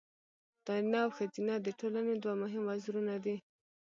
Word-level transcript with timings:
نارینه 0.65 0.99
او 1.05 1.09
ښځینه 1.17 1.53
د 1.61 1.67
ټولنې 1.79 2.13
دوه 2.23 2.35
مهم 2.43 2.63
وزرونه 2.69 3.13
دي. 3.23 3.35